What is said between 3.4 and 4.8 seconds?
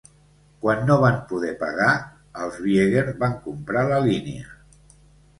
comprar la línia.